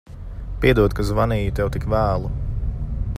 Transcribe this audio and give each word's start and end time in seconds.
Piedod, 0.63 0.95
ka 0.99 1.03
zvanīju 1.11 1.53
tev 1.59 1.71
tik 1.77 1.87
vēlu. 1.95 2.33